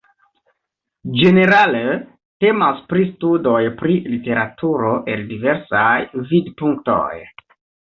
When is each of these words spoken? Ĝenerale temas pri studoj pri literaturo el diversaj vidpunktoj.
Ĝenerale 1.19 1.81
temas 2.45 2.81
pri 2.95 3.07
studoj 3.11 3.63
pri 3.85 4.01
literaturo 4.17 4.99
el 5.17 5.27
diversaj 5.33 5.89
vidpunktoj. 6.37 7.13